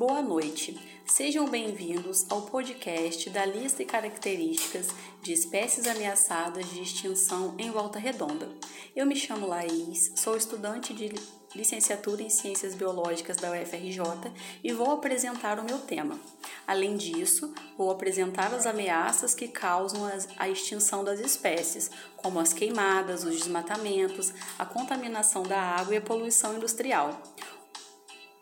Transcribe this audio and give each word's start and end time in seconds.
boa 0.00 0.22
noite. 0.22 0.80
Sejam 1.04 1.46
bem-vindos 1.46 2.24
ao 2.30 2.40
podcast 2.40 3.28
da 3.28 3.44
lista 3.44 3.82
e 3.82 3.84
características 3.84 4.88
de 5.20 5.34
espécies 5.34 5.86
ameaçadas 5.86 6.70
de 6.70 6.80
extinção 6.80 7.54
em 7.58 7.70
Volta 7.70 7.98
Redonda. 7.98 8.48
Eu 8.96 9.04
me 9.04 9.14
chamo 9.14 9.46
Laís, 9.46 10.10
sou 10.16 10.38
estudante 10.38 10.94
de 10.94 11.12
licenciatura 11.54 12.22
em 12.22 12.30
Ciências 12.30 12.74
Biológicas 12.74 13.36
da 13.36 13.50
UFRJ 13.50 14.00
e 14.64 14.72
vou 14.72 14.90
apresentar 14.90 15.58
o 15.58 15.64
meu 15.64 15.80
tema. 15.80 16.18
Além 16.66 16.96
disso, 16.96 17.52
vou 17.76 17.90
apresentar 17.90 18.54
as 18.54 18.64
ameaças 18.64 19.34
que 19.34 19.48
causam 19.48 20.10
a 20.38 20.48
extinção 20.48 21.04
das 21.04 21.20
espécies, 21.20 21.90
como 22.16 22.40
as 22.40 22.54
queimadas, 22.54 23.22
os 23.22 23.36
desmatamentos, 23.36 24.32
a 24.58 24.64
contaminação 24.64 25.42
da 25.42 25.60
água 25.60 25.92
e 25.92 25.98
a 25.98 26.00
poluição 26.00 26.56
industrial. 26.56 27.20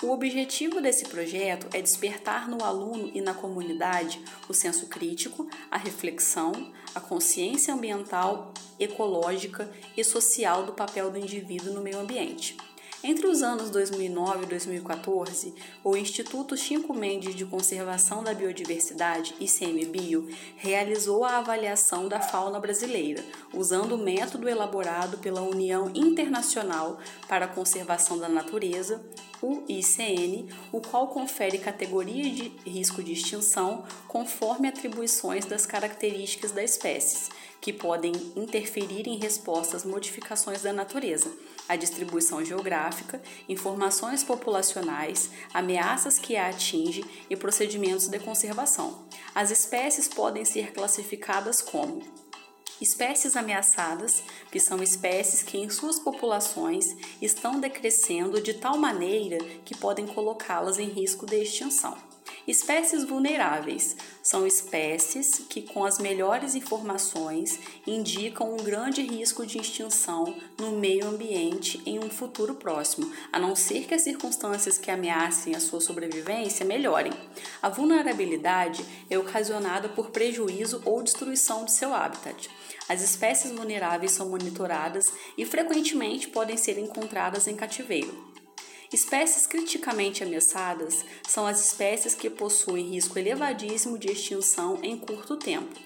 O 0.01 0.13
objetivo 0.13 0.81
desse 0.81 1.07
projeto 1.07 1.67
é 1.73 1.83
despertar 1.83 2.49
no 2.49 2.63
aluno 2.63 3.11
e 3.13 3.21
na 3.21 3.35
comunidade 3.35 4.23
o 4.49 4.55
senso 4.55 4.87
crítico, 4.87 5.51
a 5.69 5.77
reflexão, 5.77 6.53
a 6.95 7.01
consciência 7.01 7.75
ambiental, 7.75 8.55
ecológica 8.79 9.69
e 9.97 10.05
social 10.05 10.63
do 10.65 10.73
papel 10.73 11.11
do 11.11 11.19
indivíduo 11.19 11.75
no 11.75 11.81
meio 11.81 11.99
ambiente. 11.99 12.57
Entre 13.03 13.29
os 13.29 13.45
anos 13.45 13.71
2009 13.71 14.43
e 14.43 14.47
2014, 14.47 15.55
o 15.85 15.97
Instituto 15.97 16.57
Chico 16.57 16.93
Mendes 16.93 17.33
de 17.33 17.47
Conservação 17.47 18.25
da 18.25 18.35
Biodiversidade, 18.35 19.37
ICMBio, 19.39 20.29
realizou 20.57 21.25
a 21.25 21.39
avaliação 21.39 22.09
da 22.09 22.21
fauna 22.21 22.59
brasileira, 22.59 23.25
usando 23.55 23.93
o 23.93 23.99
método 23.99 24.49
elaborado 24.49 25.17
pela 25.19 25.43
União 25.43 25.93
Internacional 25.95 26.99
para 27.29 27.45
a 27.45 27.49
Conservação 27.49 28.19
da 28.19 28.29
Natureza, 28.29 29.01
o 29.41 29.63
ICN, 29.69 30.49
o 30.73 30.81
qual 30.81 31.07
confere 31.07 31.59
categoria 31.59 32.29
de 32.29 32.53
risco 32.67 33.01
de 33.01 33.13
extinção 33.13 33.85
conforme 34.09 34.67
atribuições 34.67 35.45
das 35.45 35.65
características 35.65 36.51
da 36.51 36.65
espécie, 36.65 37.31
que 37.61 37.73
podem 37.73 38.13
interferir 38.37 39.09
em 39.09 39.19
respostas 39.19 39.85
modificações 39.85 40.63
da 40.63 40.73
natureza 40.73 41.31
a 41.69 41.77
distribuição 41.77 42.43
geográfica, 42.43 43.21
informações 43.49 44.25
populacionais, 44.25 45.31
ameaças 45.53 46.19
que 46.19 46.35
a 46.35 46.49
atinge 46.49 47.05
e 47.29 47.37
procedimentos 47.37 48.09
de 48.09 48.19
conservação. 48.19 49.07
As 49.35 49.51
espécies 49.51 50.09
podem 50.09 50.45
ser 50.45 50.73
classificadas 50.73 51.61
como 51.61 52.03
Espécies 52.81 53.37
ameaçadas, 53.37 54.23
que 54.53 54.61
são 54.61 54.81
espécies 54.81 55.43
que 55.43 55.59
em 55.59 55.69
suas 55.69 55.99
populações 55.99 56.97
estão 57.21 57.59
decrescendo 57.59 58.41
de 58.41 58.55
tal 58.55 58.79
maneira 58.79 59.39
que 59.65 59.77
podem 59.77 60.07
colocá-las 60.07 60.79
em 60.79 60.89
risco 60.89 61.27
de 61.27 61.43
extinção. 61.43 62.08
Espécies 62.49 63.05
vulneráveis 63.05 63.95
são 64.23 64.47
espécies 64.47 65.43
que, 65.51 65.61
com 65.61 65.85
as 65.85 65.99
melhores 65.99 66.55
informações, 66.55 67.61
indicam 67.87 68.55
um 68.55 68.57
grande 68.57 69.03
risco 69.03 69.45
de 69.45 69.59
extinção 69.59 70.35
no 70.57 70.71
meio 70.71 71.07
ambiente 71.07 71.79
em 71.85 71.99
um 71.99 72.09
futuro 72.09 72.55
próximo, 72.55 73.13
a 73.31 73.39
não 73.39 73.55
ser 73.55 73.85
que 73.85 73.93
as 73.93 74.01
circunstâncias 74.01 74.79
que 74.79 74.91
ameacem 74.91 75.55
a 75.55 75.61
sua 75.61 75.83
sobrevivência 75.83 76.65
melhorem. 76.65 77.13
A 77.61 77.69
vulnerabilidade 77.69 78.83
é 79.11 79.19
ocasionada 79.19 79.91
por 79.91 80.09
prejuízo 80.09 80.81
ou 80.87 81.03
destruição 81.03 81.67
de 81.67 81.73
seu 81.73 81.93
habitat. 81.93 82.49
As 82.89 83.03
espécies 83.03 83.53
vulneráveis 83.53 84.13
são 84.13 84.31
monitoradas 84.31 85.13
e 85.37 85.45
frequentemente 85.45 86.29
podem 86.29 86.57
ser 86.57 86.79
encontradas 86.79 87.47
em 87.47 87.55
cativeiro. 87.55 88.38
Espécies 88.91 89.47
criticamente 89.47 90.23
ameaçadas 90.23 91.05
são 91.29 91.47
as 91.47 91.63
espécies 91.63 92.15
que 92.15 92.31
possuem 92.31 92.89
risco 92.89 93.19
elevadíssimo 93.19 93.99
de 93.99 94.11
extinção 94.11 94.79
em 94.83 94.97
curto 94.97 95.37
tempo. 95.37 95.79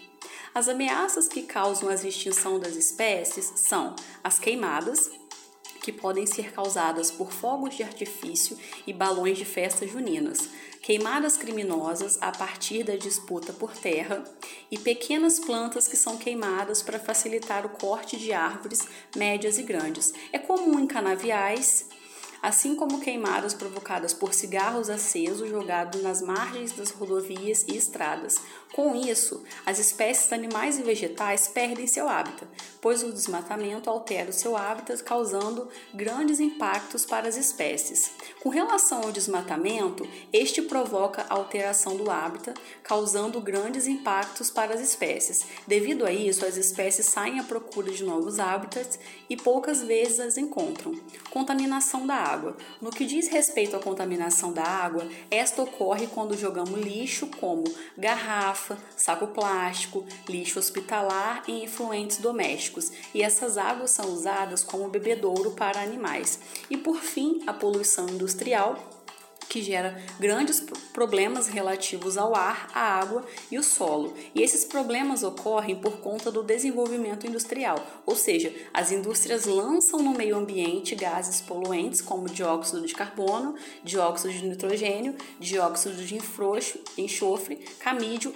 As 0.54 0.68
ameaças 0.68 1.26
que 1.26 1.42
causam 1.42 1.88
a 1.88 1.94
extinção 1.94 2.60
das 2.60 2.76
espécies 2.76 3.52
são 3.56 3.96
as 4.22 4.38
queimadas, 4.38 5.10
que 5.82 5.90
podem 5.90 6.26
ser 6.26 6.52
causadas 6.52 7.10
por 7.10 7.32
fogos 7.32 7.74
de 7.74 7.82
artifício 7.82 8.56
e 8.86 8.92
balões 8.92 9.36
de 9.36 9.44
festas 9.44 9.90
juninas, 9.90 10.48
queimadas 10.80 11.36
criminosas 11.36 12.18
a 12.20 12.30
partir 12.30 12.84
da 12.84 12.94
disputa 12.94 13.52
por 13.52 13.72
terra 13.72 14.22
e 14.70 14.78
pequenas 14.78 15.40
plantas 15.40 15.88
que 15.88 15.96
são 15.96 16.16
queimadas 16.16 16.82
para 16.82 17.00
facilitar 17.00 17.66
o 17.66 17.70
corte 17.70 18.16
de 18.16 18.32
árvores 18.32 18.86
médias 19.16 19.58
e 19.58 19.64
grandes. 19.64 20.12
É 20.32 20.38
comum 20.38 20.78
em 20.78 20.86
canaviais 20.86 21.86
assim 22.42 22.74
como 22.74 22.98
queimadas 22.98 23.54
provocadas 23.54 24.12
por 24.12 24.34
cigarros 24.34 24.90
acesos 24.90 25.48
jogados 25.48 26.02
nas 26.02 26.20
margens 26.20 26.72
das 26.72 26.90
rodovias 26.90 27.64
e 27.68 27.76
estradas. 27.76 28.40
Com 28.72 28.96
isso, 28.96 29.44
as 29.64 29.78
espécies 29.78 30.32
animais 30.32 30.78
e 30.78 30.82
vegetais 30.82 31.46
perdem 31.46 31.86
seu 31.86 32.08
hábitat, 32.08 32.48
pois 32.80 33.02
o 33.02 33.12
desmatamento 33.12 33.88
altera 33.88 34.30
o 34.30 34.32
seu 34.32 34.56
hábitat, 34.56 35.04
causando 35.04 35.68
grandes 35.94 36.40
impactos 36.40 37.04
para 37.04 37.28
as 37.28 37.36
espécies. 37.36 38.10
Com 38.42 38.48
relação 38.48 39.02
ao 39.02 39.12
desmatamento, 39.12 40.08
este 40.32 40.62
provoca 40.62 41.26
alteração 41.28 41.96
do 41.96 42.10
hábitat, 42.10 42.58
causando 42.82 43.40
grandes 43.40 43.86
impactos 43.86 44.50
para 44.50 44.74
as 44.74 44.80
espécies. 44.80 45.46
Devido 45.66 46.06
a 46.06 46.12
isso, 46.12 46.44
as 46.44 46.56
espécies 46.56 47.06
saem 47.06 47.38
à 47.38 47.44
procura 47.44 47.92
de 47.92 48.02
novos 48.02 48.38
hábitats 48.38 48.98
e 49.28 49.36
poucas 49.36 49.82
vezes 49.82 50.18
as 50.18 50.38
encontram. 50.38 50.98
Contaminação 51.30 52.06
da 52.06 52.14
água 52.14 52.31
água. 52.32 52.56
No 52.80 52.90
que 52.90 53.04
diz 53.04 53.28
respeito 53.28 53.76
à 53.76 53.78
contaminação 53.78 54.52
da 54.52 54.64
água, 54.64 55.06
esta 55.30 55.62
ocorre 55.62 56.06
quando 56.06 56.36
jogamos 56.36 56.80
lixo 56.80 57.26
como 57.26 57.64
garrafa, 57.96 58.78
saco 58.96 59.28
plástico, 59.28 60.04
lixo 60.28 60.58
hospitalar 60.58 61.42
e 61.46 61.64
influentes 61.64 62.18
domésticos, 62.18 62.90
e 63.14 63.22
essas 63.22 63.58
águas 63.58 63.90
são 63.90 64.12
usadas 64.12 64.64
como 64.64 64.88
bebedouro 64.88 65.52
para 65.52 65.80
animais. 65.80 66.38
E 66.70 66.76
por 66.76 66.98
fim, 66.98 67.42
a 67.46 67.52
poluição 67.52 68.08
industrial 68.08 69.01
que 69.52 69.60
gera 69.60 70.02
grandes 70.18 70.64
problemas 70.94 71.46
relativos 71.46 72.16
ao 72.16 72.34
ar, 72.34 72.70
à 72.74 72.98
água 72.98 73.22
e 73.50 73.58
o 73.58 73.62
solo. 73.62 74.14
E 74.34 74.40
esses 74.40 74.64
problemas 74.64 75.22
ocorrem 75.22 75.76
por 75.76 75.98
conta 75.98 76.32
do 76.32 76.42
desenvolvimento 76.42 77.26
industrial, 77.26 77.76
ou 78.06 78.16
seja, 78.16 78.50
as 78.72 78.90
indústrias 78.90 79.44
lançam 79.44 80.02
no 80.02 80.14
meio 80.14 80.38
ambiente 80.38 80.94
gases 80.94 81.42
poluentes 81.42 82.00
como 82.00 82.30
dióxido 82.30 82.86
de 82.86 82.94
carbono, 82.94 83.54
dióxido 83.84 84.32
de 84.32 84.46
nitrogênio, 84.46 85.14
dióxido 85.38 85.96
de 85.96 86.18
enxofre, 86.96 87.56
camídio 87.78 88.34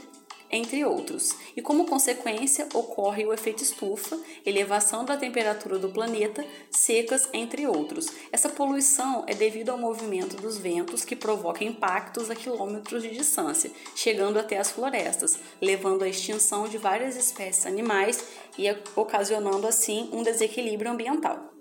entre 0.57 0.85
outros. 0.85 1.37
E 1.57 1.63
como 1.63 1.87
consequência, 1.87 2.69
ocorre 2.75 3.25
o 3.25 3.33
efeito 3.33 3.63
estufa, 3.63 4.19
elevação 4.45 5.05
da 5.05 5.17
temperatura 5.17 5.79
do 5.79 5.91
planeta, 5.91 6.45
secas, 6.71 7.29
entre 7.33 7.67
outros. 7.67 8.07
Essa 8.33 8.49
poluição 8.49 9.25
é 9.27 9.35
devido 9.35 9.71
ao 9.71 9.79
movimento 9.79 10.37
dos 10.37 10.59
ventos 10.59 11.05
que 11.05 11.15
provoca 11.15 11.65
impactos 11.65 12.31
a 12.31 12.35
quilômetros 12.35 13.03
de 13.03 13.11
distância, 13.11 13.71
chegando 13.95 14.39
até 14.39 14.59
as 14.59 14.71
florestas, 14.71 15.39
levando 15.61 16.03
à 16.03 16.09
extinção 16.09 16.69
de 16.69 16.79
várias 16.79 17.17
espécies 17.17 17.67
animais 17.67 18.25
e 18.59 18.67
ocasionando 18.95 19.67
assim 19.67 20.09
um 20.13 20.23
desequilíbrio 20.23 20.91
ambiental. 20.91 21.56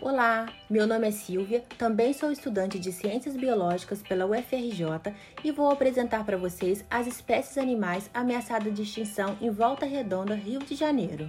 Olá, 0.00 0.46
meu 0.70 0.86
nome 0.86 1.08
é 1.08 1.10
Silvia, 1.10 1.64
também 1.76 2.12
sou 2.12 2.30
estudante 2.30 2.78
de 2.78 2.92
Ciências 2.92 3.36
Biológicas 3.36 4.00
pela 4.00 4.26
UFRJ 4.26 5.12
e 5.42 5.50
vou 5.50 5.72
apresentar 5.72 6.24
para 6.24 6.36
vocês 6.36 6.84
as 6.88 7.08
espécies 7.08 7.58
animais 7.58 8.08
ameaçadas 8.14 8.72
de 8.72 8.82
extinção 8.82 9.36
em 9.40 9.50
Volta 9.50 9.84
Redonda, 9.84 10.36
Rio 10.36 10.60
de 10.60 10.76
Janeiro. 10.76 11.28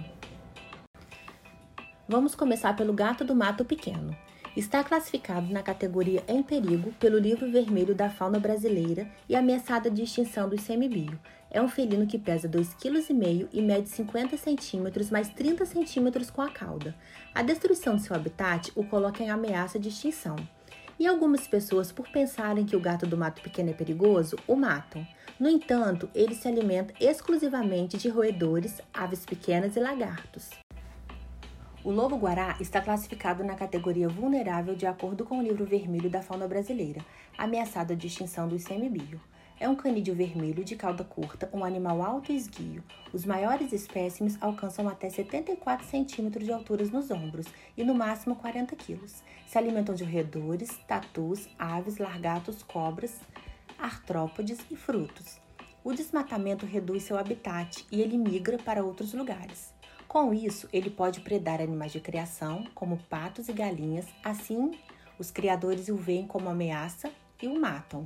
Vamos 2.08 2.36
começar 2.36 2.76
pelo 2.76 2.92
gato 2.92 3.24
do 3.24 3.34
mato 3.34 3.64
pequeno. 3.64 4.16
Está 4.56 4.82
classificado 4.82 5.52
na 5.52 5.62
categoria 5.62 6.24
Em 6.26 6.42
Perigo 6.42 6.92
pelo 6.98 7.18
Livro 7.18 7.50
Vermelho 7.50 7.94
da 7.94 8.10
Fauna 8.10 8.40
Brasileira 8.40 9.08
e 9.28 9.36
ameaçada 9.36 9.88
de 9.88 10.02
extinção 10.02 10.48
do 10.48 10.56
ICMBio, 10.56 11.18
é 11.52 11.60
um 11.60 11.68
felino 11.68 12.06
que 12.06 12.18
pesa 12.18 12.48
2,5 12.48 12.76
kg 12.78 13.48
e 13.52 13.60
mede 13.60 13.88
50 13.88 14.36
cm 14.36 15.10
mais 15.10 15.28
30 15.30 15.64
cm 15.66 16.30
com 16.32 16.42
a 16.42 16.50
cauda. 16.50 16.94
A 17.34 17.42
destruição 17.42 17.96
de 17.96 18.02
seu 18.02 18.14
habitat 18.14 18.70
o 18.76 18.84
coloca 18.84 19.22
em 19.22 19.30
ameaça 19.30 19.78
de 19.78 19.88
extinção. 19.88 20.36
E 20.98 21.06
algumas 21.06 21.46
pessoas, 21.46 21.90
por 21.90 22.08
pensarem 22.08 22.64
que 22.64 22.76
o 22.76 22.80
gato 22.80 23.06
do 23.06 23.16
mato 23.16 23.40
pequeno 23.42 23.70
é 23.70 23.72
perigoso, 23.72 24.36
o 24.46 24.54
matam. 24.54 25.06
No 25.38 25.48
entanto, 25.48 26.10
ele 26.14 26.34
se 26.34 26.46
alimenta 26.46 26.92
exclusivamente 27.00 27.96
de 27.96 28.08
roedores, 28.08 28.80
aves 28.92 29.24
pequenas 29.24 29.76
e 29.76 29.80
lagartos. 29.80 30.50
O 31.82 31.90
lobo-guará 31.90 32.58
está 32.60 32.78
classificado 32.78 33.42
na 33.42 33.54
categoria 33.54 34.06
vulnerável 34.06 34.74
de 34.74 34.86
acordo 34.86 35.24
com 35.24 35.38
o 35.38 35.42
livro 35.42 35.64
vermelho 35.64 36.10
da 36.10 36.20
fauna 36.20 36.46
brasileira, 36.46 37.00
ameaçado 37.38 37.96
de 37.96 38.06
extinção 38.06 38.46
do 38.46 38.54
ICMBio. 38.54 39.18
É 39.58 39.66
um 39.66 39.74
canídeo 39.74 40.14
vermelho 40.14 40.62
de 40.62 40.76
cauda 40.76 41.04
curta, 41.04 41.48
um 41.54 41.64
animal 41.64 42.02
alto 42.02 42.32
e 42.32 42.36
esguio. 42.36 42.84
Os 43.14 43.24
maiores 43.24 43.72
espécimes 43.72 44.36
alcançam 44.42 44.90
até 44.90 45.08
74 45.08 45.86
centímetros 45.86 46.44
de 46.44 46.52
altura 46.52 46.84
nos 46.84 47.10
ombros 47.10 47.46
e 47.74 47.82
no 47.82 47.94
máximo 47.94 48.36
40 48.36 48.76
quilos. 48.76 49.22
Se 49.46 49.56
alimentam 49.56 49.94
de 49.94 50.04
roedores, 50.04 50.78
tatus, 50.86 51.48
aves, 51.58 51.96
largatos, 51.96 52.62
cobras, 52.62 53.18
artrópodes 53.78 54.58
e 54.70 54.76
frutos. 54.76 55.40
O 55.82 55.94
desmatamento 55.94 56.66
reduz 56.66 57.04
seu 57.04 57.16
habitat 57.16 57.86
e 57.90 58.02
ele 58.02 58.18
migra 58.18 58.58
para 58.58 58.84
outros 58.84 59.14
lugares. 59.14 59.79
Com 60.10 60.34
isso, 60.34 60.68
ele 60.72 60.90
pode 60.90 61.20
predar 61.20 61.60
animais 61.60 61.92
de 61.92 62.00
criação, 62.00 62.66
como 62.74 62.98
patos 63.08 63.48
e 63.48 63.52
galinhas, 63.52 64.08
assim 64.24 64.72
os 65.16 65.30
criadores 65.30 65.88
o 65.88 65.94
veem 65.94 66.26
como 66.26 66.48
ameaça 66.48 67.12
e 67.40 67.46
o 67.46 67.60
matam. 67.60 68.02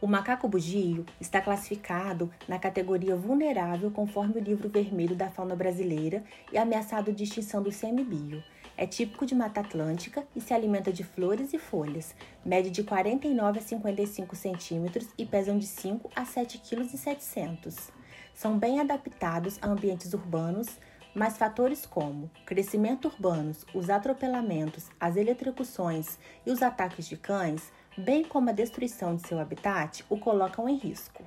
O 0.00 0.06
macaco 0.06 0.46
bugio 0.46 1.04
está 1.20 1.40
classificado 1.40 2.32
na 2.46 2.60
categoria 2.60 3.16
vulnerável 3.16 3.90
conforme 3.90 4.38
o 4.38 4.44
livro 4.44 4.68
vermelho 4.68 5.16
da 5.16 5.30
fauna 5.30 5.56
brasileira 5.56 6.22
e 6.52 6.58
ameaçado 6.58 7.12
de 7.12 7.24
extinção 7.24 7.60
do 7.60 7.72
semibio. 7.72 8.40
É 8.76 8.86
típico 8.86 9.26
de 9.26 9.34
Mata 9.34 9.62
Atlântica 9.62 10.24
e 10.36 10.40
se 10.40 10.54
alimenta 10.54 10.92
de 10.92 11.02
flores 11.02 11.52
e 11.52 11.58
folhas. 11.58 12.14
Mede 12.44 12.70
de 12.70 12.84
49 12.84 13.58
a 13.58 13.62
55 13.62 14.36
centímetros 14.36 15.08
e 15.18 15.26
pesam 15.26 15.58
de 15.58 15.66
5 15.66 16.08
a 16.14 16.22
7,7 16.22 17.16
kg. 17.16 18.03
São 18.34 18.58
bem 18.58 18.80
adaptados 18.80 19.58
a 19.62 19.68
ambientes 19.68 20.12
urbanos, 20.12 20.68
mas 21.14 21.38
fatores 21.38 21.86
como 21.86 22.28
crescimento 22.44 23.06
urbanos, 23.06 23.64
os 23.72 23.88
atropelamentos, 23.88 24.90
as 24.98 25.16
eletrocuções 25.16 26.18
e 26.44 26.50
os 26.50 26.60
ataques 26.60 27.06
de 27.06 27.16
cães, 27.16 27.72
bem 27.96 28.24
como 28.24 28.50
a 28.50 28.52
destruição 28.52 29.14
de 29.14 29.26
seu 29.26 29.38
habitat, 29.38 30.04
o 30.10 30.18
colocam 30.18 30.68
em 30.68 30.76
risco. 30.76 31.22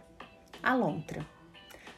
A 0.61 0.75
lontra. 0.75 1.25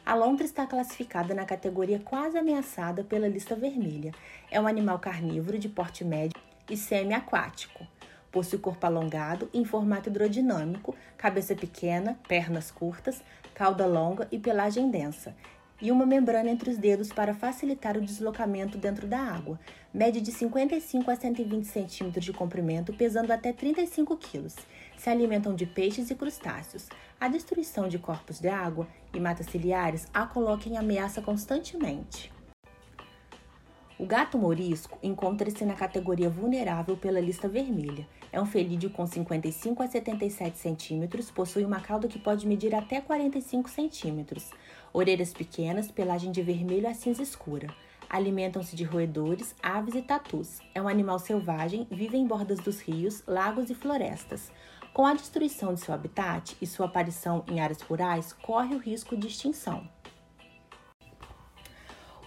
A 0.06 0.14
lontra 0.14 0.46
está 0.46 0.64
classificada 0.66 1.34
na 1.34 1.44
categoria 1.44 1.98
quase 1.98 2.38
ameaçada 2.38 3.02
pela 3.02 3.28
lista 3.28 3.56
vermelha. 3.56 4.12
É 4.48 4.60
um 4.60 4.66
animal 4.66 5.00
carnívoro 5.00 5.58
de 5.58 5.68
porte 5.68 6.04
médio 6.04 6.40
e 6.70 6.76
semi-aquático. 6.76 7.84
Possui 8.30 8.58
corpo 8.58 8.86
alongado 8.86 9.48
em 9.52 9.64
formato 9.64 10.08
hidrodinâmico, 10.08 10.94
cabeça 11.16 11.54
pequena, 11.54 12.18
pernas 12.28 12.70
curtas, 12.70 13.22
cauda 13.54 13.86
longa 13.86 14.28
e 14.30 14.38
pelagem 14.38 14.90
densa 14.90 15.34
e 15.80 15.90
uma 15.90 16.04
membrana 16.04 16.50
entre 16.50 16.70
os 16.70 16.76
dedos 16.76 17.08
para 17.08 17.34
facilitar 17.34 17.96
o 17.96 18.00
deslocamento 18.00 18.76
dentro 18.76 19.06
da 19.06 19.18
água. 19.18 19.58
Mede 19.92 20.20
de 20.20 20.30
55 20.30 21.10
a 21.10 21.16
120 21.16 21.64
centímetros 21.64 22.24
de 22.24 22.32
comprimento, 22.32 22.92
pesando 22.92 23.30
até 23.30 23.52
35 23.52 24.16
quilos. 24.16 24.54
Se 24.96 25.08
alimentam 25.08 25.54
de 25.54 25.66
peixes 25.66 26.10
e 26.10 26.14
crustáceos. 26.14 26.88
A 27.18 27.28
destruição 27.28 27.88
de 27.88 27.98
corpos 27.98 28.38
de 28.38 28.48
água 28.48 28.86
e 29.14 29.18
matas 29.18 29.46
ciliares 29.46 30.06
a 30.12 30.26
coloca 30.26 30.68
em 30.68 30.76
ameaça 30.76 31.22
constantemente. 31.22 32.30
O 34.00 34.06
gato 34.06 34.38
morisco 34.38 34.98
encontra-se 35.02 35.62
na 35.62 35.74
categoria 35.74 36.30
vulnerável 36.30 36.96
pela 36.96 37.20
lista 37.20 37.46
vermelha. 37.46 38.08
É 38.32 38.40
um 38.40 38.46
felídeo 38.46 38.88
com 38.88 39.06
55 39.06 39.82
a 39.82 39.86
77 39.86 40.56
centímetros, 40.56 41.30
possui 41.30 41.66
uma 41.66 41.80
cauda 41.80 42.08
que 42.08 42.18
pode 42.18 42.46
medir 42.46 42.74
até 42.74 42.98
45 42.98 43.68
centímetros, 43.68 44.52
orelhas 44.90 45.34
pequenas, 45.34 45.90
pelagem 45.90 46.32
de 46.32 46.40
vermelho 46.40 46.88
a 46.88 46.94
cinza 46.94 47.22
escura. 47.22 47.68
Alimentam-se 48.08 48.74
de 48.74 48.84
roedores, 48.84 49.54
aves 49.62 49.94
e 49.94 50.00
tatus. 50.00 50.62
É 50.74 50.80
um 50.80 50.88
animal 50.88 51.18
selvagem, 51.18 51.86
vive 51.90 52.16
em 52.16 52.26
bordas 52.26 52.58
dos 52.58 52.80
rios, 52.80 53.22
lagos 53.26 53.68
e 53.68 53.74
florestas. 53.74 54.50
Com 54.94 55.04
a 55.04 55.12
destruição 55.12 55.74
de 55.74 55.80
seu 55.80 55.92
habitat 55.92 56.56
e 56.58 56.66
sua 56.66 56.86
aparição 56.86 57.44
em 57.46 57.60
áreas 57.60 57.82
rurais, 57.82 58.32
corre 58.32 58.74
o 58.74 58.78
risco 58.78 59.14
de 59.14 59.26
extinção. 59.26 59.86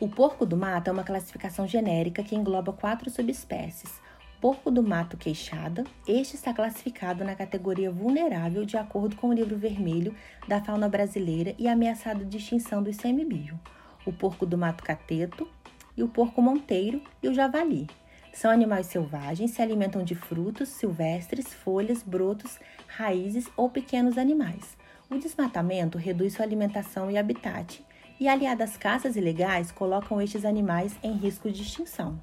O 0.03 0.09
porco 0.09 0.45
do 0.45 0.57
mato 0.57 0.89
é 0.89 0.91
uma 0.91 1.05
classificação 1.05 1.65
genérica 1.65 2.21
que 2.21 2.35
engloba 2.35 2.73
quatro 2.73 3.09
subespécies. 3.09 4.01
Porco 4.41 4.69
do 4.69 4.83
mato 4.83 5.15
queixada, 5.15 5.85
este 6.05 6.35
está 6.35 6.53
classificado 6.53 7.23
na 7.23 7.33
categoria 7.33 7.89
vulnerável 7.89 8.65
de 8.65 8.75
acordo 8.75 9.15
com 9.15 9.29
o 9.29 9.33
livro 9.33 9.55
vermelho 9.55 10.13
da 10.45 10.61
fauna 10.61 10.89
brasileira 10.89 11.55
e 11.57 11.69
ameaçado 11.69 12.25
de 12.25 12.35
extinção 12.35 12.83
do 12.83 12.89
ICMBio. 12.89 13.57
O 14.05 14.11
porco 14.11 14.45
do 14.45 14.57
mato 14.57 14.83
cateto 14.83 15.47
e 15.95 16.03
o 16.03 16.09
porco 16.09 16.41
monteiro 16.41 17.01
e 17.21 17.29
o 17.29 17.33
javali. 17.33 17.87
São 18.33 18.51
animais 18.51 18.87
selvagens, 18.87 19.51
se 19.51 19.61
alimentam 19.61 20.03
de 20.03 20.15
frutos 20.15 20.67
silvestres, 20.67 21.53
folhas, 21.53 22.03
brotos, 22.03 22.59
raízes 22.87 23.47
ou 23.55 23.69
pequenos 23.69 24.17
animais. 24.17 24.75
O 25.09 25.17
desmatamento 25.17 25.97
reduz 25.97 26.33
sua 26.33 26.43
alimentação 26.43 27.09
e 27.09 27.17
habitat, 27.17 27.85
e 28.23 28.27
aliadas 28.29 28.77
caças 28.77 29.17
ilegais 29.17 29.69
colocam 29.69 30.21
estes 30.21 30.45
animais 30.45 30.95
em 31.03 31.11
risco 31.11 31.51
de 31.51 31.61
extinção. 31.61 32.21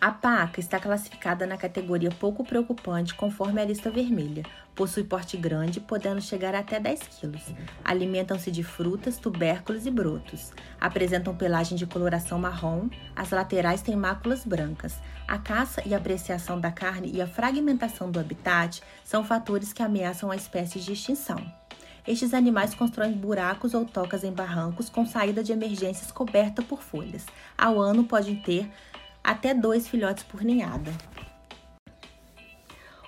A 0.00 0.12
paca 0.12 0.60
está 0.60 0.78
classificada 0.78 1.44
na 1.44 1.56
categoria 1.56 2.10
pouco 2.12 2.44
preocupante 2.44 3.16
conforme 3.16 3.60
a 3.60 3.64
lista 3.64 3.90
vermelha. 3.90 4.44
Possui 4.76 5.02
porte 5.02 5.36
grande, 5.36 5.80
podendo 5.80 6.20
chegar 6.20 6.54
até 6.54 6.78
10 6.78 7.00
quilos. 7.08 7.52
Alimentam-se 7.84 8.48
de 8.52 8.62
frutas, 8.62 9.18
tubérculos 9.18 9.86
e 9.86 9.90
brotos. 9.90 10.52
Apresentam 10.80 11.34
pelagem 11.34 11.76
de 11.76 11.84
coloração 11.84 12.38
marrom, 12.38 12.88
as 13.16 13.30
laterais 13.30 13.82
têm 13.82 13.96
máculas 13.96 14.44
brancas. 14.44 15.00
A 15.26 15.36
caça 15.36 15.82
e 15.84 15.96
apreciação 15.96 16.60
da 16.60 16.70
carne 16.70 17.10
e 17.12 17.20
a 17.20 17.26
fragmentação 17.26 18.08
do 18.08 18.20
habitat 18.20 18.80
são 19.04 19.24
fatores 19.24 19.72
que 19.72 19.82
ameaçam 19.82 20.30
a 20.30 20.36
espécie 20.36 20.78
de 20.78 20.92
extinção. 20.92 21.65
Estes 22.06 22.32
animais 22.32 22.72
constroem 22.72 23.12
buracos 23.12 23.74
ou 23.74 23.84
tocas 23.84 24.22
em 24.22 24.30
barrancos 24.30 24.88
com 24.88 25.04
saída 25.04 25.42
de 25.42 25.52
emergências 25.52 26.12
coberta 26.12 26.62
por 26.62 26.80
folhas. 26.80 27.26
Ao 27.58 27.80
ano 27.80 28.04
podem 28.04 28.36
ter 28.36 28.70
até 29.24 29.52
dois 29.52 29.88
filhotes 29.88 30.22
por 30.22 30.42
ninhada. 30.42 30.92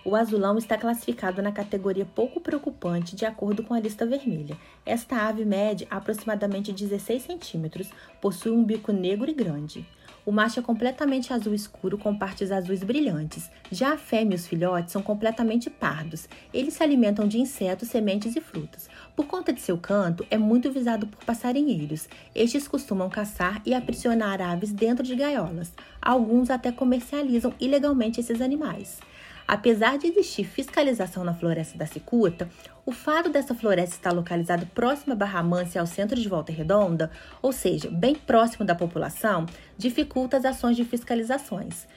O 0.05 0.17
azulão 0.17 0.59
está 0.59 0.77
classificado 0.77 1.41
na 1.43 1.53
categoria 1.53 2.05
pouco 2.05 2.41
preocupante 2.41 3.15
de 3.15 3.25
acordo 3.25 3.63
com 3.63 3.75
a 3.75 3.79
lista 3.79 4.07
vermelha. 4.07 4.57
Esta 4.85 5.29
ave 5.29 5.45
mede 5.45 5.87
aproximadamente 5.91 6.73
16 6.73 7.23
centímetros, 7.23 7.91
possui 8.21 8.51
um 8.51 8.65
bico 8.65 8.91
negro 8.91 9.31
e 9.31 9.35
grande. 9.35 9.87
O 10.29 10.31
macho 10.31 10.61
é 10.61 10.63
completamente 10.63 11.33
azul 11.33 11.55
escuro 11.55 11.97
com 11.97 12.15
partes 12.15 12.53
azuis 12.53 12.85
brilhantes. 12.85 13.51
Já 13.73 13.95
a 13.95 13.97
fêmea 13.97 14.35
e 14.35 14.37
os 14.37 14.47
filhotes 14.47 14.93
são 14.93 15.01
completamente 15.01 15.71
pardos. 15.71 16.29
Eles 16.53 16.75
se 16.75 16.83
alimentam 16.83 17.27
de 17.27 17.41
insetos, 17.41 17.89
sementes 17.89 18.37
e 18.37 18.41
frutas. 18.43 18.91
Por 19.17 19.27
conta 19.27 19.55
de 19.55 19.63
seu 19.63 19.79
canto, 19.79 20.27
é 20.31 20.37
muito 20.37 20.71
visado 20.71 21.07
por 21.07 21.25
passarinheiros. 21.25 22.11
Estes 22.35 22.69
costumam 22.69 23.09
caçar 23.09 23.63
e 23.65 23.73
aprisionar 23.73 24.43
aves 24.43 24.71
dentro 24.71 25.03
de 25.03 25.17
gaiolas. 25.17 25.73
Alguns 25.99 26.51
até 26.51 26.71
comercializam 26.71 27.55
ilegalmente 27.59 28.21
esses 28.21 28.43
animais. 28.43 29.01
Apesar 29.49 29.97
de 29.97 30.09
existir 30.09 30.45
fiscalização 30.45 31.25
na 31.25 31.33
floresta 31.33 31.79
da 31.79 31.87
cicuta, 31.87 32.51
o 32.85 32.93
fato 32.93 33.31
dessa 33.31 33.55
floresta 33.55 33.97
estar 33.97 34.13
localizada 34.13 34.69
próxima 34.75 35.15
a 35.15 35.17
Barra 35.17 35.43
Mansa 35.43 35.81
ao 35.81 35.87
centro 35.87 36.21
de 36.21 36.29
Volta 36.29 36.53
Redonda, 36.53 37.11
ou 37.41 37.51
seja, 37.51 37.89
bem 37.91 38.15
próximo 38.15 38.67
da 38.67 38.75
população, 38.75 39.47
dificulta 39.79 40.37
as 40.37 40.45
ações 40.45 40.77
de 40.77 40.85
fiscalizações. 40.85 41.89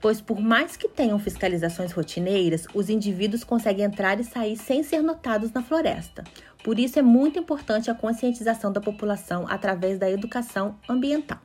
Pois, 0.00 0.20
por 0.20 0.38
mais 0.38 0.76
que 0.76 0.88
tenham 0.88 1.18
fiscalizações 1.18 1.90
rotineiras, 1.90 2.68
os 2.72 2.88
indivíduos 2.88 3.42
conseguem 3.42 3.84
entrar 3.84 4.20
e 4.20 4.24
sair 4.24 4.56
sem 4.56 4.84
ser 4.84 5.02
notados 5.02 5.50
na 5.50 5.64
floresta. 5.64 6.22
Por 6.62 6.78
isso, 6.78 6.96
é 6.96 7.02
muito 7.02 7.40
importante 7.40 7.90
a 7.90 7.94
conscientização 7.94 8.70
da 8.70 8.80
população 8.80 9.46
através 9.48 9.98
da 9.98 10.08
educação 10.08 10.78
ambiental. 10.88 11.40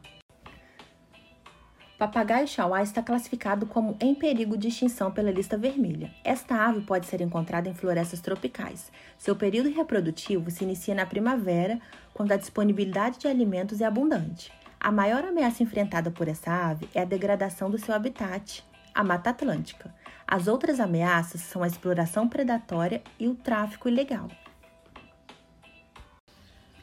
Papagaio 2.01 2.47
chauá 2.47 2.81
está 2.81 3.03
classificado 3.03 3.67
como 3.67 3.95
em 4.01 4.15
perigo 4.15 4.57
de 4.57 4.69
extinção 4.69 5.11
pela 5.11 5.29
lista 5.29 5.55
vermelha. 5.55 6.09
Esta 6.23 6.55
ave 6.55 6.81
pode 6.81 7.05
ser 7.05 7.21
encontrada 7.21 7.69
em 7.69 7.75
florestas 7.75 8.19
tropicais. 8.19 8.91
Seu 9.19 9.35
período 9.35 9.69
reprodutivo 9.69 10.49
se 10.49 10.63
inicia 10.63 10.95
na 10.95 11.05
primavera, 11.05 11.79
quando 12.11 12.31
a 12.31 12.37
disponibilidade 12.37 13.19
de 13.19 13.27
alimentos 13.27 13.81
é 13.81 13.85
abundante. 13.85 14.51
A 14.79 14.91
maior 14.91 15.23
ameaça 15.23 15.61
enfrentada 15.61 16.09
por 16.09 16.27
essa 16.27 16.51
ave 16.51 16.89
é 16.95 17.01
a 17.01 17.05
degradação 17.05 17.69
do 17.69 17.77
seu 17.77 17.93
habitat, 17.93 18.63
a 18.95 19.03
Mata 19.03 19.29
Atlântica. 19.29 19.93
As 20.27 20.47
outras 20.47 20.79
ameaças 20.79 21.41
são 21.41 21.61
a 21.61 21.67
exploração 21.67 22.27
predatória 22.27 23.03
e 23.19 23.27
o 23.27 23.35
tráfico 23.35 23.87
ilegal. 23.87 24.27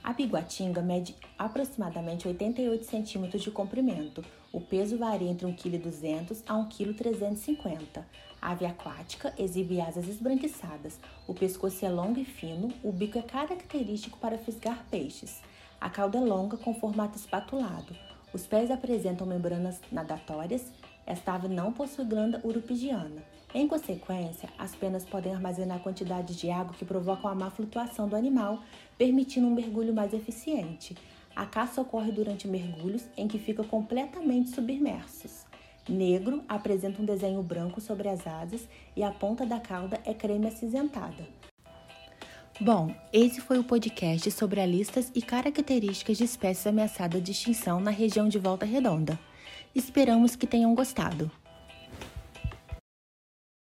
A 0.09 0.15
biguatinga 0.15 0.81
mede 0.81 1.15
aproximadamente 1.39 2.27
88 2.27 2.83
centímetros 2.87 3.43
de 3.43 3.51
comprimento. 3.51 4.25
O 4.51 4.59
peso 4.59 4.97
varia 4.97 5.29
entre 5.29 5.47
1,2 5.47 5.55
kg 5.55 6.43
a 6.47 6.57
1,350 6.57 7.77
kg. 7.85 8.07
A 8.41 8.53
ave 8.53 8.65
aquática 8.65 9.35
exibe 9.37 9.83
asas 9.83 10.09
esbranquiçadas. 10.09 10.99
O 11.27 11.35
pescoço 11.35 11.85
é 11.85 11.91
longo 11.91 12.19
e 12.19 12.25
fino. 12.25 12.73
O 12.83 12.91
bico 12.91 13.19
é 13.19 13.23
característico 13.23 14.17
para 14.17 14.39
fisgar 14.39 14.83
peixes. 14.91 15.43
A 15.79 15.91
cauda 15.91 16.17
é 16.17 16.23
longa 16.23 16.57
com 16.57 16.73
formato 16.73 17.19
espatulado. 17.19 17.95
Os 18.33 18.47
pés 18.47 18.71
apresentam 18.71 19.27
membranas 19.27 19.79
nadatórias. 19.93 20.73
Esta 21.09 21.33
ave 21.33 21.49
não 21.49 21.73
possui 21.73 22.05
glândula 22.05 22.43
urupigiana. 22.45 23.25
Em 23.55 23.67
consequência, 23.67 24.51
as 24.59 24.75
penas 24.75 25.07
podem 25.07 25.33
armazenar 25.33 25.81
quantidades 25.81 26.37
de 26.37 26.51
água 26.51 26.75
que 26.75 26.85
provocam 26.85 27.31
a 27.31 27.35
má 27.35 27.51
flutuação 27.51 28.07
do 28.07 28.15
animal, 28.15 28.63
permitindo 28.99 29.47
um 29.47 29.55
mergulho 29.55 29.95
mais 29.95 30.13
eficiente. 30.13 30.95
A 31.35 31.47
caça 31.47 31.81
ocorre 31.81 32.13
durante 32.13 32.47
mergulhos 32.47 33.07
em 33.17 33.27
que 33.27 33.39
ficam 33.39 33.65
completamente 33.65 34.51
submersos. 34.51 35.47
Negro 35.89 36.45
apresenta 36.47 37.01
um 37.01 37.07
desenho 37.07 37.43
branco 37.43 37.81
sobre 37.81 38.07
as 38.07 38.27
asas 38.27 38.69
e 38.95 39.03
a 39.03 39.11
ponta 39.11 39.47
da 39.47 39.59
cauda 39.59 39.99
é 40.05 40.13
creme 40.13 40.47
acinzentada. 40.47 41.27
Bom, 42.61 42.95
esse 43.15 43.41
foi 43.41 43.59
o 43.59 43.65
podcast 43.65 44.31
sobre 44.31 44.61
as 44.61 44.69
listas 44.69 45.11
e 45.15 45.23
características 45.23 46.19
de 46.19 46.25
espécies 46.25 46.67
ameaçadas 46.67 47.23
de 47.23 47.31
extinção 47.31 47.81
na 47.81 47.91
região 47.91 48.29
de 48.29 48.39
Volta 48.39 48.67
Redonda. 48.67 49.19
Esperamos 49.75 50.37
que 50.37 50.47
tenham 50.47 50.75
gostado. 50.75 51.31